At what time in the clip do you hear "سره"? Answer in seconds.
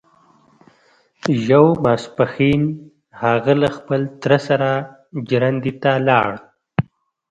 4.47-4.69